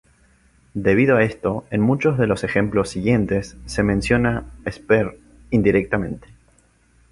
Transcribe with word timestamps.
Debido 0.73 1.17
a 1.17 1.23
esto 1.23 1.63
en 1.69 1.79
muchos 1.81 2.17
de 2.17 2.25
los 2.25 2.43
ejemplos 2.43 2.89
siguientes 2.89 3.55
se 3.67 3.83
menciona 3.83 4.45
"esper" 4.65 5.19
indirectamente. 5.51 6.27